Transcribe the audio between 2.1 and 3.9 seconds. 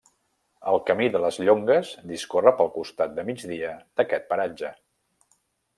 discorre pel costat de migdia